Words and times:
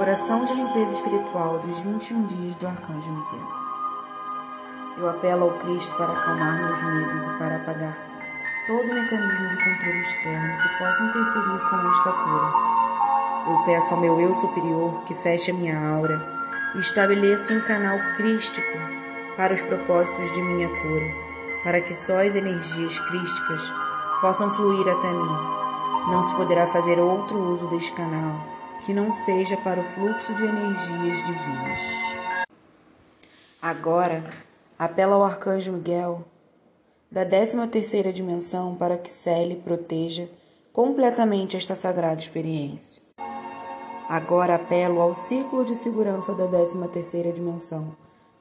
Oração 0.00 0.46
de 0.46 0.54
limpeza 0.54 0.94
espiritual 0.94 1.58
dos 1.58 1.80
21 1.80 2.24
dias 2.24 2.56
do 2.56 2.66
Arcanjo 2.66 3.10
Miguel. 3.10 3.46
Eu 4.96 5.10
apelo 5.10 5.44
ao 5.44 5.58
Cristo 5.58 5.94
para 5.94 6.10
acalmar 6.10 6.56
meus 6.56 6.82
medos 6.82 7.26
e 7.26 7.30
para 7.32 7.56
apagar 7.56 7.98
todo 8.66 8.94
mecanismo 8.94 9.48
de 9.50 9.56
controle 9.56 10.00
externo 10.00 10.62
que 10.62 10.78
possa 10.78 11.02
interferir 11.02 11.60
com 11.68 11.90
esta 11.90 12.12
cura. 12.12 12.52
Eu 13.46 13.62
peço 13.66 13.94
ao 13.94 14.00
meu 14.00 14.18
eu 14.18 14.32
superior 14.32 15.04
que 15.04 15.14
feche 15.16 15.50
a 15.50 15.54
minha 15.54 15.78
aura 15.78 16.26
e 16.76 16.78
estabeleça 16.78 17.52
um 17.52 17.60
canal 17.60 17.98
crístico 18.16 18.78
para 19.36 19.52
os 19.52 19.60
propósitos 19.60 20.32
de 20.32 20.40
minha 20.40 20.70
cura, 20.80 21.14
para 21.62 21.82
que 21.82 21.92
só 21.92 22.22
as 22.22 22.34
energias 22.34 22.98
crísticas 23.00 23.70
possam 24.22 24.50
fluir 24.54 24.88
até 24.88 25.12
mim. 25.12 25.36
Não 26.10 26.22
se 26.22 26.34
poderá 26.36 26.66
fazer 26.68 26.98
outro 26.98 27.36
uso 27.36 27.66
deste 27.66 27.92
canal 27.92 28.59
que 28.84 28.94
não 28.94 29.12
seja 29.12 29.56
para 29.58 29.80
o 29.80 29.84
fluxo 29.84 30.34
de 30.34 30.44
energias 30.44 31.18
divinas. 31.18 31.80
Agora, 33.60 34.24
apela 34.78 35.16
ao 35.16 35.24
Arcanjo 35.24 35.72
Miguel 35.72 36.24
da 37.10 37.26
13 37.26 37.66
terceira 37.66 38.12
dimensão 38.12 38.74
para 38.74 38.96
que 38.96 39.10
cele 39.10 39.56
proteja 39.56 40.28
completamente 40.72 41.56
esta 41.56 41.74
sagrada 41.74 42.20
experiência. 42.20 43.02
Agora 44.08 44.54
apelo 44.54 45.00
ao 45.00 45.14
círculo 45.14 45.64
de 45.64 45.76
segurança 45.76 46.34
da 46.34 46.48
13 46.48 46.88
terceira 46.88 47.32
dimensão 47.32 47.94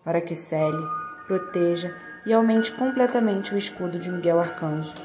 para 0.03 0.21
que 0.21 0.35
cele, 0.35 0.83
proteja 1.27 1.94
e 2.25 2.33
aumente 2.33 2.71
completamente 2.71 3.53
o 3.53 3.58
escudo 3.58 3.99
de 3.99 4.09
Miguel 4.09 4.39
Arcanjo, 4.39 4.95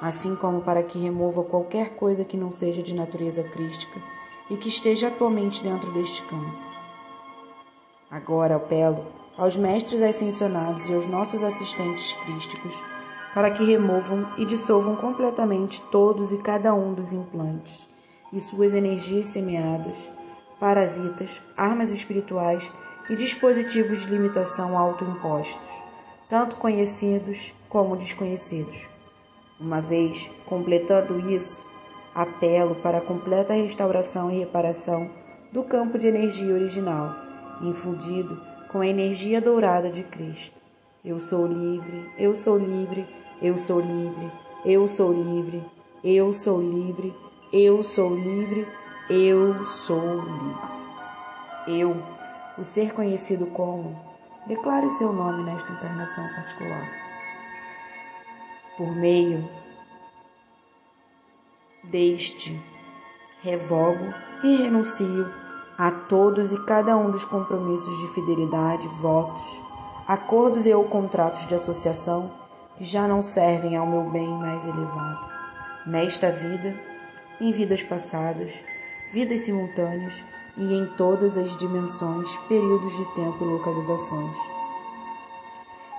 assim 0.00 0.34
como 0.34 0.62
para 0.62 0.82
que 0.82 0.98
remova 0.98 1.44
qualquer 1.44 1.90
coisa 1.90 2.24
que 2.24 2.36
não 2.36 2.50
seja 2.50 2.82
de 2.82 2.94
natureza 2.94 3.44
crística 3.44 4.00
e 4.50 4.56
que 4.56 4.68
esteja 4.68 5.08
atualmente 5.08 5.62
dentro 5.62 5.90
deste 5.92 6.22
campo. 6.22 6.58
Agora 8.10 8.56
apelo 8.56 9.06
aos 9.38 9.56
mestres 9.56 10.02
ascensionados 10.02 10.88
e 10.88 10.94
aos 10.94 11.06
nossos 11.06 11.42
assistentes 11.42 12.12
crísticos 12.12 12.82
para 13.32 13.50
que 13.50 13.64
removam 13.64 14.28
e 14.36 14.44
dissolvam 14.44 14.96
completamente 14.96 15.80
todos 15.90 16.32
e 16.32 16.38
cada 16.38 16.74
um 16.74 16.92
dos 16.92 17.12
implantes 17.12 17.88
e 18.32 18.40
suas 18.40 18.74
energias 18.74 19.28
semeadas, 19.28 20.10
parasitas, 20.58 21.40
armas 21.56 21.92
espirituais 21.92 22.70
e 23.08 23.16
dispositivos 23.16 24.02
de 24.02 24.08
limitação 24.10 24.76
autoimpostos, 24.76 25.68
tanto 26.28 26.56
conhecidos 26.56 27.52
como 27.68 27.96
desconhecidos. 27.96 28.86
Uma 29.58 29.80
vez 29.80 30.28
completando 30.46 31.30
isso, 31.30 31.66
Apelo 32.14 32.74
para 32.76 32.98
a 32.98 33.00
completa 33.00 33.54
restauração 33.54 34.30
e 34.30 34.38
reparação 34.40 35.10
do 35.52 35.62
campo 35.62 35.96
de 35.96 36.08
energia 36.08 36.52
original, 36.52 37.14
infundido 37.62 38.40
com 38.70 38.80
a 38.80 38.86
energia 38.86 39.40
dourada 39.40 39.90
de 39.90 40.02
Cristo. 40.02 40.60
Eu 41.04 41.18
sou 41.18 41.46
livre, 41.46 42.10
eu 42.18 42.34
sou 42.34 42.58
livre, 42.58 43.06
eu 43.40 43.56
sou 43.58 43.78
livre, 43.78 44.30
eu 44.64 44.88
sou 44.88 45.12
livre, 45.12 45.62
eu 46.04 46.32
sou 46.32 46.60
livre, 46.60 47.14
eu 47.52 47.82
sou 47.82 48.14
livre, 48.14 48.66
eu 49.08 49.64
sou 49.64 50.20
livre. 50.20 50.80
Eu, 51.66 51.96
o 52.58 52.64
ser 52.64 52.92
conhecido 52.92 53.46
como, 53.46 53.98
declare 54.46 54.88
seu 54.90 55.12
nome 55.12 55.44
nesta 55.44 55.72
encarnação 55.72 56.26
particular. 56.34 56.88
Por 58.76 58.94
meio 58.96 59.48
deste 61.84 62.58
revogo 63.42 64.12
e 64.44 64.56
renuncio 64.56 65.26
a 65.78 65.90
todos 65.90 66.52
e 66.52 66.60
cada 66.64 66.96
um 66.96 67.10
dos 67.10 67.24
compromissos 67.24 67.98
de 68.00 68.08
fidelidade, 68.08 68.86
votos, 68.88 69.60
acordos 70.06 70.66
e 70.66 70.74
ou 70.74 70.84
contratos 70.84 71.46
de 71.46 71.54
associação 71.54 72.30
que 72.76 72.84
já 72.84 73.08
não 73.08 73.22
servem 73.22 73.76
ao 73.76 73.86
meu 73.86 74.10
bem 74.10 74.28
mais 74.28 74.66
elevado. 74.66 75.26
Nesta 75.86 76.30
vida, 76.30 76.78
em 77.40 77.52
vidas 77.52 77.82
passadas, 77.82 78.52
vidas 79.10 79.40
simultâneas 79.40 80.22
e 80.56 80.74
em 80.74 80.86
todas 80.96 81.36
as 81.36 81.56
dimensões, 81.56 82.36
períodos 82.48 82.96
de 82.96 83.04
tempo 83.14 83.42
e 83.42 83.48
localizações. 83.48 84.36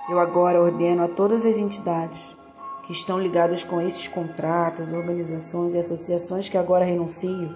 Eu 0.08 0.20
agora 0.20 0.62
ordeno 0.62 1.04
a 1.04 1.08
todas 1.08 1.44
as 1.44 1.56
entidades 1.56 2.36
que 2.82 2.92
estão 2.92 3.20
ligadas 3.20 3.62
com 3.62 3.80
esses 3.80 4.08
contratos, 4.08 4.92
organizações 4.92 5.74
e 5.74 5.78
associações 5.78 6.48
que 6.48 6.58
agora 6.58 6.84
renuncio, 6.84 7.54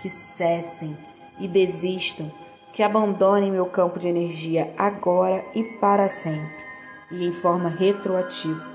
que 0.00 0.08
cessem 0.08 0.96
e 1.38 1.48
desistam, 1.48 2.30
que 2.72 2.82
abandonem 2.82 3.50
meu 3.50 3.66
campo 3.66 3.98
de 3.98 4.08
energia 4.08 4.72
agora 4.78 5.44
e 5.54 5.62
para 5.62 6.08
sempre, 6.08 6.56
e 7.10 7.26
em 7.26 7.32
forma 7.32 7.68
retroativa, 7.68 8.70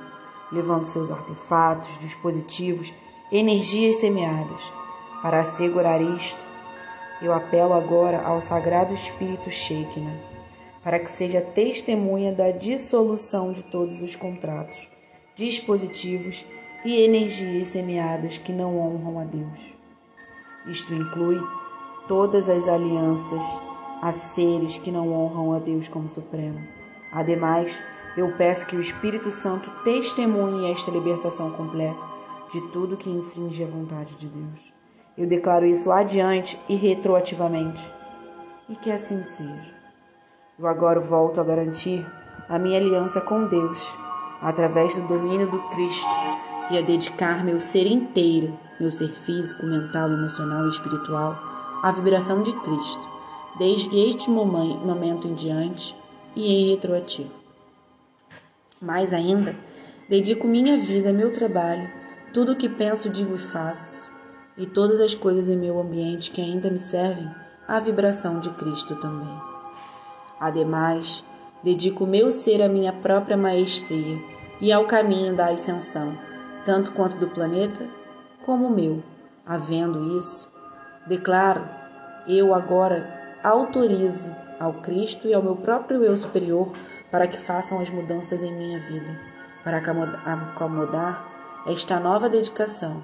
levando 0.51 0.85
seus 0.85 1.09
artefatos, 1.09 1.97
dispositivos, 1.99 2.93
energias 3.31 3.95
semeadas. 3.95 4.71
Para 5.21 5.39
assegurar 5.39 6.01
isto, 6.01 6.45
eu 7.21 7.33
apelo 7.33 7.73
agora 7.73 8.21
ao 8.21 8.39
Sagrado 8.39 8.93
Espírito 8.93 9.49
Shekinah, 9.49 10.15
para 10.83 10.99
que 10.99 11.09
seja 11.09 11.41
testemunha 11.41 12.31
da 12.31 12.51
dissolução 12.51 13.51
de 13.51 13.63
todos 13.65 14.01
os 14.01 14.15
contratos 14.15 14.87
dispositivos 15.37 16.43
e 16.83 17.03
energias 17.03 17.67
semeadas 17.67 18.39
que 18.39 18.51
não 18.51 18.79
honram 18.79 19.19
a 19.19 19.23
Deus. 19.23 19.59
Isto 20.65 20.95
inclui 20.95 21.39
todas 22.07 22.49
as 22.49 22.67
alianças 22.67 23.43
a 24.01 24.11
seres 24.11 24.79
que 24.79 24.91
não 24.91 25.13
honram 25.13 25.53
a 25.53 25.59
Deus 25.59 25.87
como 25.87 26.09
Supremo. 26.09 26.59
Ademais, 27.11 27.81
eu 28.17 28.35
peço 28.35 28.65
que 28.65 28.75
o 28.75 28.81
Espírito 28.81 29.31
Santo 29.31 29.69
testemunhe 29.83 30.71
esta 30.71 30.89
libertação 30.89 31.51
completa 31.51 32.03
de 32.51 32.59
tudo 32.71 32.97
que 32.97 33.09
infringe 33.09 33.63
a 33.63 33.67
vontade 33.67 34.15
de 34.15 34.27
Deus. 34.27 34.73
Eu 35.15 35.27
declaro 35.27 35.67
isso 35.67 35.91
adiante 35.91 36.59
e 36.67 36.75
retroativamente, 36.75 37.91
e 38.67 38.75
que 38.75 38.91
assim 38.91 39.23
seja. 39.23 39.75
Eu 40.57 40.65
agora 40.65 40.99
volto 40.99 41.39
a 41.39 41.43
garantir 41.43 42.05
a 42.49 42.57
minha 42.57 42.79
aliança 42.79 43.21
com 43.21 43.45
Deus 43.45 43.97
através 44.41 44.95
do 44.95 45.07
domínio 45.07 45.49
do 45.49 45.59
Cristo 45.69 46.07
e 46.69 46.77
a 46.77 46.81
dedicar 46.81 47.43
meu 47.43 47.59
ser 47.59 47.87
inteiro, 47.87 48.57
meu 48.79 48.91
ser 48.91 49.09
físico, 49.09 49.65
mental, 49.65 50.11
emocional 50.11 50.65
e 50.65 50.69
espiritual, 50.69 51.37
à 51.81 51.91
vibração 51.91 52.43
de 52.43 52.51
Cristo, 52.53 53.09
desde 53.57 53.97
este 53.97 54.29
momento 54.29 55.27
em 55.27 55.33
diante 55.33 55.95
e 56.35 56.51
em 56.51 56.69
retroativo. 56.71 57.31
Mais 58.81 59.13
ainda, 59.13 59.55
dedico 60.07 60.47
minha 60.47 60.77
vida, 60.77 61.11
meu 61.11 61.33
trabalho, 61.33 61.89
tudo 62.33 62.51
o 62.51 62.55
que 62.55 62.69
penso, 62.69 63.09
digo 63.09 63.35
e 63.35 63.39
faço, 63.39 64.09
e 64.57 64.65
todas 64.65 64.99
as 64.99 65.15
coisas 65.15 65.49
em 65.49 65.57
meu 65.57 65.79
ambiente 65.79 66.31
que 66.31 66.41
ainda 66.41 66.69
me 66.69 66.79
servem 66.79 67.29
à 67.67 67.79
vibração 67.79 68.39
de 68.39 68.49
Cristo 68.51 68.95
também. 68.95 69.35
Ademais, 70.39 71.23
Dedico 71.63 72.03
o 72.03 72.07
meu 72.07 72.31
ser 72.31 72.61
à 72.61 72.69
minha 72.69 72.93
própria 72.93 73.35
maestria 73.35 74.19
e 74.61 74.71
ao 74.71 74.85
caminho 74.85 75.35
da 75.35 75.47
ascensão, 75.47 76.17
tanto 76.65 76.91
quanto 76.91 77.17
do 77.17 77.27
planeta 77.27 77.85
como 78.45 78.67
o 78.67 78.71
meu. 78.71 79.03
Havendo 79.45 80.17
isso, 80.17 80.49
declaro, 81.07 81.67
eu 82.27 82.53
agora 82.53 83.39
autorizo 83.43 84.31
ao 84.59 84.73
Cristo 84.73 85.27
e 85.27 85.33
ao 85.33 85.41
meu 85.41 85.55
próprio 85.55 86.03
eu 86.03 86.15
superior 86.15 86.71
para 87.09 87.27
que 87.27 87.37
façam 87.37 87.79
as 87.79 87.89
mudanças 87.89 88.43
em 88.43 88.53
minha 88.53 88.79
vida, 88.79 89.19
para 89.63 89.77
acomodar 89.77 91.25
esta 91.65 91.99
nova 91.99 92.29
dedicação. 92.29 93.03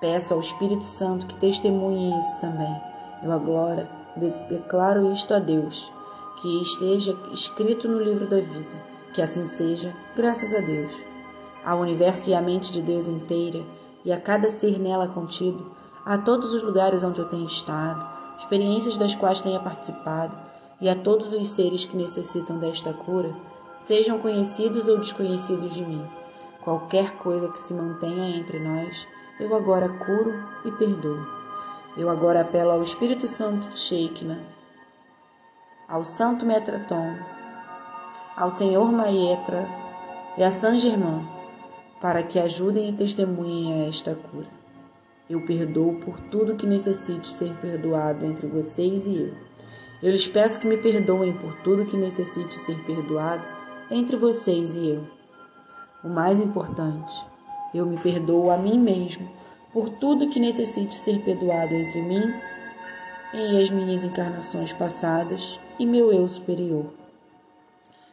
Peço 0.00 0.34
ao 0.34 0.40
Espírito 0.40 0.84
Santo 0.84 1.26
que 1.26 1.36
testemunhe 1.36 2.18
isso 2.18 2.40
também. 2.40 2.74
Eu 3.22 3.32
agora 3.32 3.88
declaro 4.48 5.12
isto 5.12 5.34
a 5.34 5.38
Deus 5.38 5.92
que 6.36 6.62
esteja 6.62 7.16
escrito 7.32 7.88
no 7.88 8.02
livro 8.02 8.26
da 8.26 8.40
vida. 8.40 8.84
Que 9.12 9.22
assim 9.22 9.46
seja, 9.46 9.94
graças 10.16 10.52
a 10.52 10.60
Deus. 10.60 11.04
Ao 11.64 11.80
universo 11.80 12.30
e 12.30 12.34
à 12.34 12.42
mente 12.42 12.72
de 12.72 12.82
Deus 12.82 13.06
inteira, 13.06 13.64
e 14.04 14.12
a 14.12 14.20
cada 14.20 14.48
ser 14.48 14.78
nela 14.78 15.08
contido, 15.08 15.64
a 16.04 16.18
todos 16.18 16.52
os 16.52 16.62
lugares 16.62 17.02
onde 17.02 17.20
eu 17.20 17.28
tenho 17.28 17.46
estado, 17.46 18.06
experiências 18.36 18.96
das 18.96 19.14
quais 19.14 19.40
tenha 19.40 19.60
participado, 19.60 20.36
e 20.80 20.88
a 20.88 20.94
todos 20.94 21.32
os 21.32 21.48
seres 21.48 21.84
que 21.84 21.96
necessitam 21.96 22.58
desta 22.58 22.92
cura, 22.92 23.34
sejam 23.78 24.18
conhecidos 24.18 24.88
ou 24.88 24.98
desconhecidos 24.98 25.74
de 25.74 25.84
mim. 25.84 26.04
Qualquer 26.62 27.12
coisa 27.18 27.48
que 27.48 27.58
se 27.58 27.72
mantenha 27.72 28.36
entre 28.36 28.58
nós, 28.58 29.06
eu 29.40 29.54
agora 29.54 29.88
curo 29.88 30.34
e 30.64 30.70
perdoo. 30.72 31.24
Eu 31.96 32.10
agora 32.10 32.40
apelo 32.40 32.72
ao 32.72 32.82
Espírito 32.82 33.26
Santo 33.26 33.68
de 33.68 33.78
Sheikna, 33.78 34.53
ao 35.86 36.02
Santo 36.02 36.46
Metraton, 36.46 37.14
ao 38.36 38.50
Senhor 38.50 38.90
Maietra 38.90 39.68
e 40.38 40.42
a 40.42 40.50
Saint 40.50 40.80
Germain, 40.80 41.26
para 42.00 42.22
que 42.22 42.38
ajudem 42.38 42.88
e 42.88 42.92
testemunhem 42.92 43.72
a 43.72 43.88
esta 43.88 44.14
cura. 44.14 44.48
Eu 45.28 45.44
perdoo 45.44 45.94
por 46.00 46.18
tudo 46.30 46.56
que 46.56 46.66
necessite 46.66 47.28
ser 47.28 47.54
perdoado 47.56 48.24
entre 48.24 48.46
vocês 48.46 49.06
e 49.06 49.22
eu. 49.22 49.34
Eu 50.02 50.10
lhes 50.10 50.26
peço 50.26 50.60
que 50.60 50.66
me 50.66 50.76
perdoem 50.76 51.32
por 51.34 51.54
tudo 51.62 51.86
que 51.86 51.96
necessite 51.96 52.58
ser 52.58 52.78
perdoado 52.84 53.44
entre 53.90 54.16
vocês 54.16 54.74
e 54.74 54.90
eu. 54.90 55.06
O 56.02 56.08
mais 56.08 56.40
importante, 56.40 57.14
eu 57.74 57.86
me 57.86 57.98
perdoo 57.98 58.50
a 58.50 58.56
mim 58.56 58.78
mesmo 58.78 59.30
por 59.72 59.88
tudo 59.88 60.28
que 60.30 60.40
necessite 60.40 60.94
ser 60.94 61.20
perdoado 61.20 61.74
entre 61.74 62.00
mim 62.00 62.34
e 63.34 63.60
as 63.60 63.70
minhas 63.70 64.04
encarnações 64.04 64.72
passadas 64.72 65.58
e 65.78 65.84
meu 65.84 66.12
eu 66.12 66.26
superior. 66.28 66.86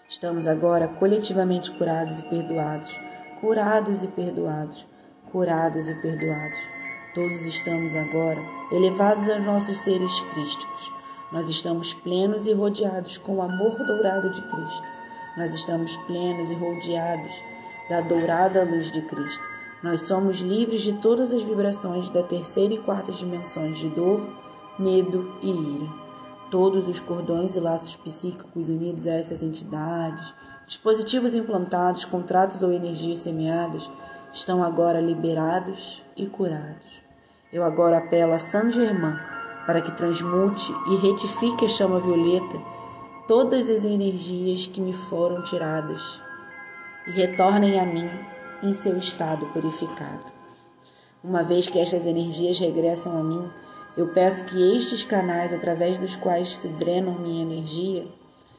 Estamos 0.09 0.47
agora 0.47 0.87
coletivamente 0.87 1.71
curados 1.71 2.19
e 2.19 2.23
perdoados, 2.23 2.99
curados 3.39 4.03
e 4.03 4.07
perdoados, 4.07 4.85
curados 5.31 5.87
e 5.87 5.95
perdoados. 6.01 6.59
Todos 7.13 7.45
estamos 7.45 7.95
agora 7.95 8.41
elevados 8.71 9.29
aos 9.29 9.43
nossos 9.43 9.77
seres 9.79 10.21
crísticos. 10.33 10.91
Nós 11.31 11.47
estamos 11.49 11.93
plenos 11.93 12.47
e 12.47 12.53
rodeados 12.53 13.17
com 13.17 13.35
o 13.35 13.41
amor 13.41 13.77
dourado 13.85 14.31
de 14.31 14.41
Cristo. 14.41 14.83
Nós 15.37 15.53
estamos 15.53 15.95
plenos 15.97 16.51
e 16.51 16.55
rodeados 16.55 17.41
da 17.89 18.01
dourada 18.01 18.63
luz 18.63 18.91
de 18.91 19.01
Cristo. 19.03 19.47
Nós 19.83 20.01
somos 20.01 20.39
livres 20.39 20.81
de 20.81 20.93
todas 20.93 21.31
as 21.31 21.41
vibrações 21.41 22.09
da 22.09 22.23
terceira 22.23 22.73
e 22.73 22.79
quarta 22.79 23.11
dimensões 23.11 23.77
de 23.77 23.89
dor, 23.89 24.21
medo 24.77 25.37
e 25.41 25.49
ira 25.49 26.00
todos 26.51 26.87
os 26.87 26.99
cordões 26.99 27.55
e 27.55 27.59
laços 27.59 27.95
psíquicos 27.95 28.69
unidos 28.69 29.07
a 29.07 29.13
essas 29.13 29.41
entidades, 29.41 30.35
dispositivos 30.67 31.33
implantados, 31.33 32.05
contratos 32.05 32.61
ou 32.61 32.71
energias 32.71 33.21
semeadas, 33.21 33.89
estão 34.33 34.61
agora 34.61 34.99
liberados 34.99 36.03
e 36.15 36.27
curados. 36.27 37.01
Eu 37.51 37.63
agora 37.63 37.97
apelo 37.97 38.33
a 38.33 38.39
Saint 38.39 38.71
Germain 38.71 39.17
para 39.65 39.81
que 39.81 39.91
transmute 39.91 40.73
e 40.89 40.95
retifique 40.97 41.65
a 41.65 41.69
chama 41.69 41.99
violeta 41.99 42.61
todas 43.27 43.69
as 43.69 43.85
energias 43.85 44.67
que 44.67 44.81
me 44.81 44.93
foram 44.93 45.43
tiradas 45.43 46.19
e 47.07 47.11
retornem 47.11 47.79
a 47.79 47.85
mim 47.85 48.09
em 48.61 48.73
seu 48.73 48.97
estado 48.97 49.45
purificado. 49.47 50.25
Uma 51.23 51.43
vez 51.43 51.67
que 51.67 51.79
estas 51.79 52.05
energias 52.05 52.59
regressam 52.59 53.17
a 53.17 53.23
mim, 53.23 53.49
eu 53.95 54.07
peço 54.07 54.45
que 54.45 54.77
estes 54.77 55.03
canais 55.03 55.53
através 55.53 55.99
dos 55.99 56.15
quais 56.15 56.57
se 56.57 56.69
drenam 56.69 57.19
minha 57.19 57.41
energia 57.41 58.07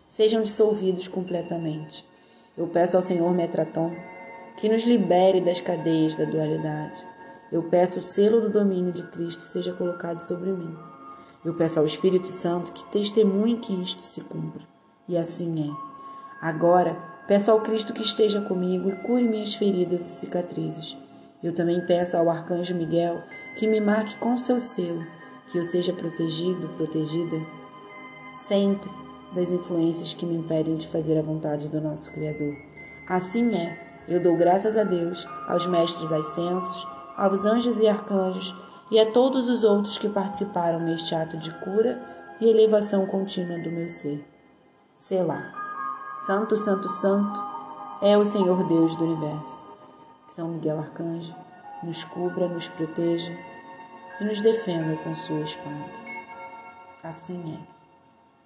sejam 0.08 0.42
dissolvidos 0.42 1.08
completamente. 1.08 2.04
Eu 2.56 2.66
peço 2.66 2.98
ao 2.98 3.02
Senhor 3.02 3.32
Metraton 3.32 3.96
que 4.58 4.68
nos 4.68 4.82
libere 4.82 5.40
das 5.40 5.58
cadeias 5.58 6.14
da 6.14 6.26
dualidade. 6.26 7.02
Eu 7.50 7.62
peço 7.62 8.00
o 8.00 8.02
selo 8.02 8.42
do 8.42 8.50
domínio 8.50 8.92
de 8.92 9.02
Cristo 9.04 9.44
seja 9.44 9.72
colocado 9.72 10.18
sobre 10.18 10.52
mim. 10.52 10.76
Eu 11.42 11.54
peço 11.54 11.80
ao 11.80 11.86
Espírito 11.86 12.26
Santo 12.26 12.70
que 12.70 12.84
testemunhe 12.92 13.56
que 13.56 13.72
isto 13.82 14.02
se 14.02 14.20
cumpra. 14.20 14.62
E 15.08 15.16
assim 15.16 15.70
é. 15.70 16.46
Agora, 16.46 16.94
peço 17.26 17.50
ao 17.50 17.62
Cristo 17.62 17.94
que 17.94 18.02
esteja 18.02 18.42
comigo 18.42 18.90
e 18.90 18.96
cure 18.96 19.26
minhas 19.26 19.54
feridas 19.54 20.02
e 20.02 20.20
cicatrizes. 20.20 20.96
Eu 21.42 21.54
também 21.54 21.80
peço 21.86 22.18
ao 22.18 22.28
Arcanjo 22.28 22.74
Miguel 22.74 23.22
que 23.56 23.66
me 23.66 23.80
marque 23.80 24.18
com 24.18 24.38
seu 24.38 24.60
selo 24.60 25.04
que 25.52 25.58
eu 25.58 25.64
seja 25.66 25.92
protegido, 25.92 26.66
protegida 26.78 27.38
sempre 28.32 28.90
das 29.34 29.52
influências 29.52 30.14
que 30.14 30.24
me 30.24 30.34
impedem 30.34 30.76
de 30.76 30.88
fazer 30.88 31.18
a 31.18 31.22
vontade 31.22 31.68
do 31.68 31.78
nosso 31.78 32.10
Criador. 32.10 32.56
Assim 33.06 33.54
é, 33.54 34.02
eu 34.08 34.18
dou 34.18 34.34
graças 34.34 34.78
a 34.78 34.82
Deus, 34.82 35.28
aos 35.46 35.66
mestres 35.66 36.10
ascensos, 36.10 36.88
aos 37.16 37.44
anjos 37.44 37.78
e 37.78 37.86
arcanjos 37.86 38.54
e 38.90 38.98
a 38.98 39.12
todos 39.12 39.50
os 39.50 39.62
outros 39.62 39.98
que 39.98 40.08
participaram 40.08 40.80
neste 40.80 41.14
ato 41.14 41.36
de 41.36 41.50
cura 41.60 42.02
e 42.40 42.48
elevação 42.48 43.04
contínua 43.04 43.58
do 43.58 43.70
meu 43.70 43.90
ser. 43.90 44.24
Selá. 44.96 45.52
Santo, 46.22 46.56
Santo, 46.56 46.88
Santo 46.88 47.42
é 48.00 48.16
o 48.16 48.24
Senhor 48.24 48.66
Deus 48.66 48.96
do 48.96 49.04
universo. 49.04 49.64
São 50.28 50.48
Miguel 50.48 50.78
Arcanjo 50.78 51.34
nos 51.82 52.04
cubra, 52.04 52.48
nos 52.48 52.68
proteja 52.68 53.36
e 54.22 54.24
nos 54.24 54.40
defenda 54.40 54.96
com 55.02 55.14
sua 55.14 55.40
espada. 55.40 55.90
Assim 57.02 57.58
é. 57.58 57.81